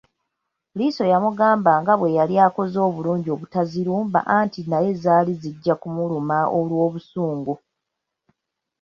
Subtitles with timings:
[0.77, 7.53] Liiso yamugamba nga bwe yali akoze obulungi obutazirumba anti naye zaali zijja kumuluma olw’obusungu.